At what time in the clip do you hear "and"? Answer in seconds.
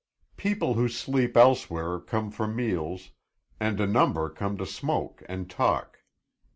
3.59-3.79, 5.29-5.47